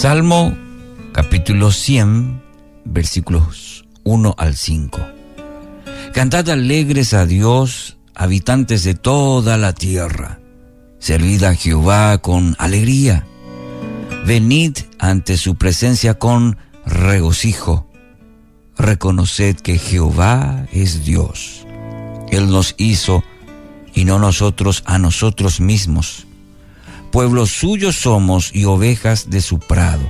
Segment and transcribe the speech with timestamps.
[0.00, 0.56] Salmo
[1.12, 2.40] capítulo 100,
[2.86, 4.98] versículos 1 al 5.
[6.14, 10.40] Cantad alegres a Dios, habitantes de toda la tierra.
[11.00, 13.26] Servid a Jehová con alegría.
[14.24, 17.86] Venid ante su presencia con regocijo.
[18.78, 21.66] Reconoced que Jehová es Dios.
[22.30, 23.22] Él nos hizo
[23.92, 26.26] y no nosotros a nosotros mismos.
[27.10, 30.08] Pueblo suyo somos y ovejas de su prado.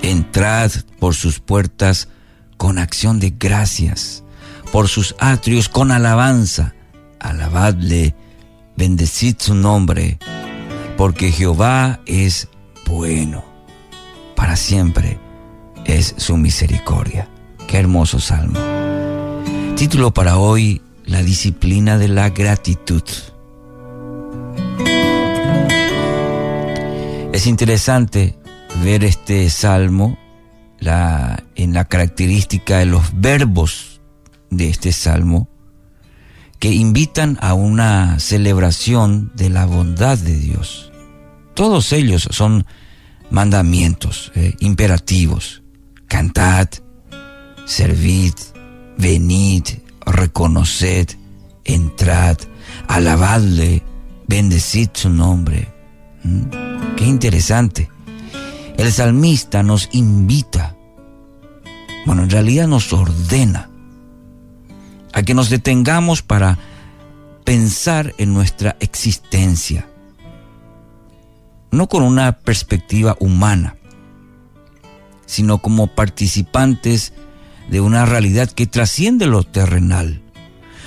[0.00, 2.08] Entrad por sus puertas
[2.56, 4.24] con acción de gracias,
[4.72, 6.74] por sus atrios con alabanza.
[7.20, 8.14] Alabadle,
[8.76, 10.18] bendecid su nombre,
[10.96, 12.48] porque Jehová es
[12.86, 13.44] bueno.
[14.36, 15.18] Para siempre
[15.84, 17.28] es su misericordia.
[17.68, 18.58] Qué hermoso salmo.
[19.76, 23.02] Título para hoy, la disciplina de la gratitud.
[27.34, 28.38] Es interesante
[28.84, 30.16] ver este salmo
[30.78, 34.00] en la característica de los verbos
[34.50, 35.48] de este salmo
[36.60, 40.92] que invitan a una celebración de la bondad de Dios.
[41.54, 42.66] Todos ellos son
[43.30, 45.64] mandamientos, eh, imperativos.
[46.06, 46.68] Cantad,
[47.66, 48.34] servid,
[48.96, 49.64] venid,
[50.06, 51.16] reconoced,
[51.64, 52.36] entrad,
[52.86, 53.82] alabadle,
[54.28, 55.66] bendecid su nombre.
[56.22, 56.63] ¿Mm?
[56.96, 57.90] Qué interesante.
[58.76, 60.76] El salmista nos invita,
[62.06, 63.70] bueno, en realidad nos ordena
[65.12, 66.58] a que nos detengamos para
[67.44, 69.88] pensar en nuestra existencia,
[71.70, 73.76] no con una perspectiva humana,
[75.26, 77.12] sino como participantes
[77.70, 80.22] de una realidad que trasciende lo terrenal.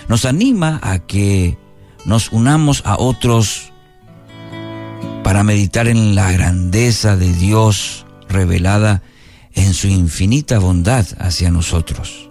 [0.07, 1.57] Nos anima a que
[2.05, 3.71] nos unamos a otros
[5.27, 9.03] para meditar en la grandeza de Dios revelada
[9.55, 12.29] en su infinita bondad hacia nosotros.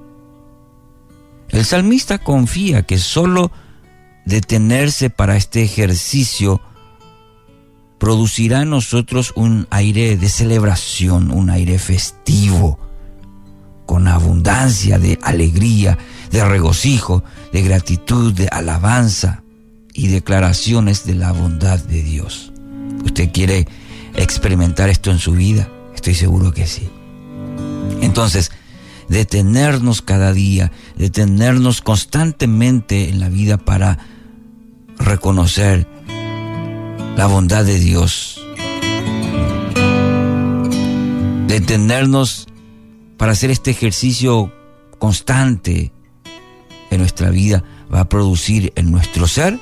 [1.50, 3.52] El salmista confía que solo
[4.24, 6.62] detenerse para este ejercicio
[7.98, 12.78] producirá en nosotros un aire de celebración, un aire festivo,
[13.84, 15.98] con abundancia de alegría,
[16.30, 17.22] de regocijo,
[17.52, 19.42] de gratitud, de alabanza
[19.92, 22.54] y declaraciones de la bondad de Dios.
[23.06, 23.66] ¿Usted quiere
[24.14, 25.70] experimentar esto en su vida?
[25.94, 26.88] Estoy seguro que sí.
[28.02, 28.50] Entonces,
[29.08, 33.98] detenernos cada día, detenernos constantemente en la vida para
[34.98, 35.86] reconocer
[37.16, 38.44] la bondad de Dios.
[41.46, 42.48] Detenernos
[43.16, 44.52] para hacer este ejercicio
[44.98, 45.92] constante
[46.90, 47.62] en nuestra vida
[47.92, 49.60] va a producir en nuestro ser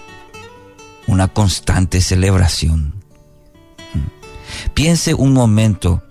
[1.07, 3.04] una constante celebración.
[4.73, 6.03] Piense un momento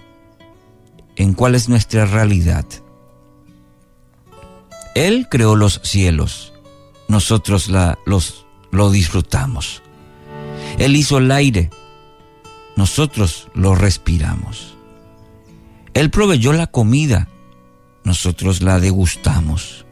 [1.16, 2.66] en cuál es nuestra realidad.
[4.96, 6.54] Él creó los cielos,
[7.08, 7.72] nosotros
[8.06, 9.82] los, lo disfrutamos.
[10.78, 11.72] Él hizo el aire,
[12.76, 14.76] nosotros lo respiramos.
[15.94, 17.28] Él proveyó la comida,
[18.04, 19.86] nosotros la degustamos.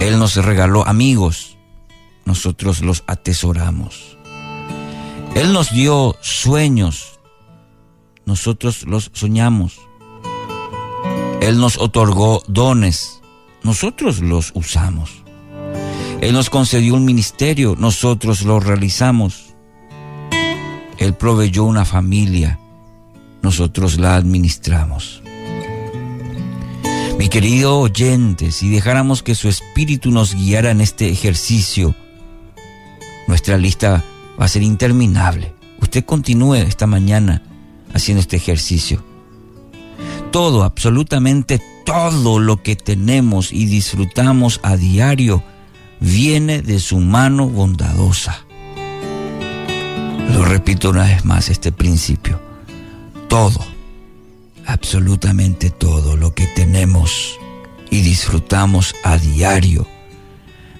[0.00, 1.56] Él nos regaló amigos,
[2.24, 4.18] nosotros los atesoramos.
[5.34, 7.13] Él nos dio sueños,
[8.26, 9.80] nosotros los soñamos.
[11.40, 13.20] Él nos otorgó dones,
[13.62, 15.10] nosotros los usamos.
[16.20, 19.54] Él nos concedió un ministerio, nosotros lo realizamos.
[20.98, 22.58] Él proveyó una familia,
[23.42, 25.22] nosotros la administramos.
[27.18, 31.94] Mi querido oyente, si dejáramos que su espíritu nos guiara en este ejercicio,
[33.28, 34.04] nuestra lista
[34.40, 35.54] va a ser interminable.
[35.80, 37.42] Usted continúe esta mañana
[37.94, 39.02] haciendo este ejercicio.
[40.30, 45.42] Todo, absolutamente todo lo que tenemos y disfrutamos a diario
[46.00, 48.44] viene de su mano bondadosa.
[50.32, 52.40] Lo repito una vez más, este principio.
[53.28, 53.64] Todo,
[54.66, 57.38] absolutamente todo lo que tenemos
[57.90, 59.86] y disfrutamos a diario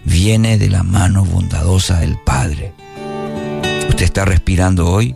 [0.05, 2.73] viene de la mano bondadosa del Padre.
[3.89, 5.15] Usted está respirando hoy,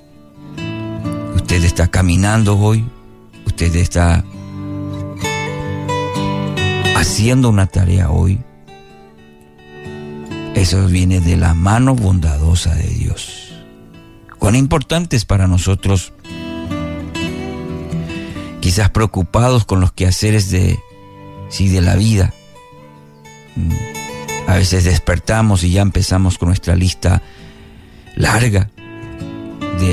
[1.48, 2.84] usted está caminando hoy,
[3.46, 4.22] usted está
[6.94, 8.38] haciendo una tarea hoy.
[10.54, 13.54] Eso viene de la mano bondadosa de Dios.
[14.38, 16.12] Cuán importante es para nosotros,
[18.60, 20.78] quizás preocupados con los quehaceres de,
[21.48, 22.34] sí, de la vida.
[24.46, 27.22] A veces despertamos y ya empezamos con nuestra lista
[28.16, 28.68] larga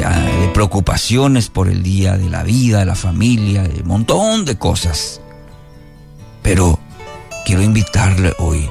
[0.04, 4.46] ah, de, preocupaciones por el día, de la vida, de la familia, de un montón
[4.46, 5.22] de cosas.
[6.42, 6.80] Pero
[7.46, 8.70] quiero invitarle hoy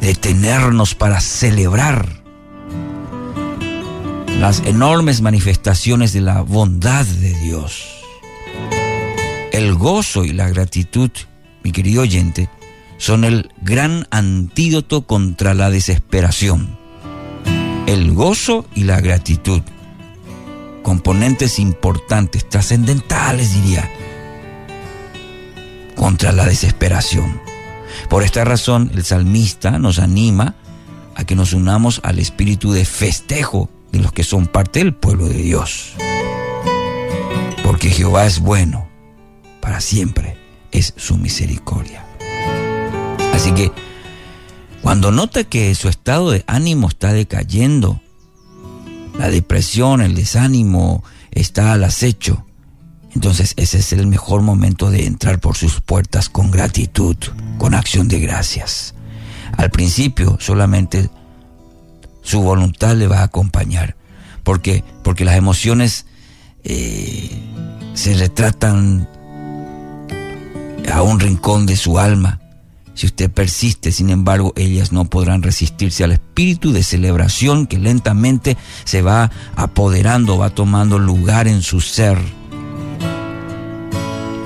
[0.00, 2.06] detenernos para celebrar
[4.38, 7.86] las enormes manifestaciones de la bondad de Dios.
[9.52, 11.10] El gozo y la gratitud,
[11.62, 12.50] mi querido oyente,
[12.98, 16.78] son el gran antídoto contra la desesperación.
[17.86, 19.62] El gozo y la gratitud,
[20.86, 23.90] componentes importantes, trascendentales diría,
[25.96, 27.40] contra la desesperación.
[28.08, 30.54] Por esta razón, el salmista nos anima
[31.16, 35.26] a que nos unamos al espíritu de festejo de los que son parte del pueblo
[35.26, 35.94] de Dios.
[37.64, 38.86] Porque Jehová es bueno,
[39.60, 40.36] para siempre
[40.70, 42.06] es su misericordia.
[43.34, 43.72] Así que
[44.82, 48.00] cuando nota que su estado de ánimo está decayendo,
[49.18, 52.44] la depresión, el desánimo está al acecho,
[53.14, 57.16] entonces ese es el mejor momento de entrar por sus puertas con gratitud,
[57.58, 58.94] con acción de gracias.
[59.56, 61.08] Al principio solamente
[62.22, 63.96] su voluntad le va a acompañar,
[64.42, 66.06] porque, porque las emociones
[66.64, 67.30] eh,
[67.94, 69.08] se retratan
[70.92, 72.40] a un rincón de su alma
[72.96, 78.56] si usted persiste, sin embargo, ellas no podrán resistirse al espíritu de celebración que lentamente
[78.84, 82.18] se va apoderando, va tomando lugar en su ser.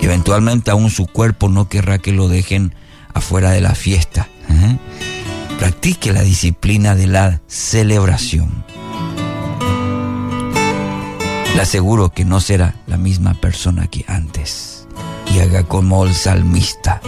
[0.03, 2.75] Eventualmente aún su cuerpo no querrá que lo dejen
[3.15, 4.29] afuera de la fiesta.
[4.49, 4.77] ¿eh?
[5.61, 8.65] Practique la disciplina de la celebración.
[11.55, 14.89] Le aseguro que no será la misma persona que antes.
[15.33, 17.01] Y haga como el salmista.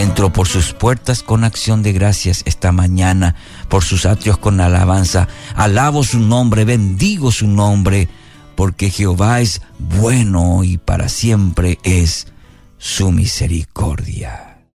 [0.00, 3.34] Entro por sus puertas con acción de gracias esta mañana,
[3.68, 5.28] por sus atrios con alabanza.
[5.54, 8.08] Alabo su nombre, bendigo su nombre,
[8.54, 12.28] porque Jehová es bueno y para siempre es
[12.78, 14.49] su misericordia.